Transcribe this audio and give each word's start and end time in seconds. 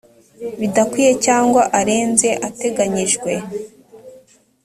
bidakwiye 0.59 1.11
cyangwa 1.25 1.61
arenze 1.79 2.29
ateganyijwe 2.47 3.31